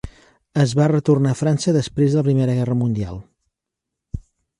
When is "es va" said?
0.61-0.85